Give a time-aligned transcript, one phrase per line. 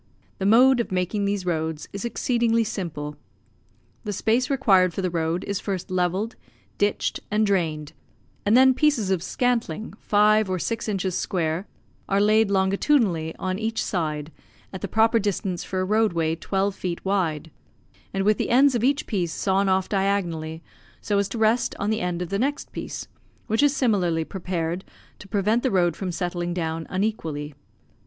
[0.39, 3.17] The mode of making these roads is exceedingly simple.
[4.03, 6.35] The space required for the road is first levelled,
[6.79, 7.93] ditched, and drained,
[8.43, 11.67] and then pieces of scantling, five or six inches square,
[12.09, 14.31] are laid longitudinally on each side,
[14.73, 17.51] at the proper distance for a road way twelve feet wide,
[18.11, 20.63] and with the ends of each piece sawn off diagonally,
[20.99, 23.07] so as to rest on the end of the next piece,
[23.45, 24.83] which is similarly prepared,
[25.19, 27.53] to prevent the road from settling down unequally.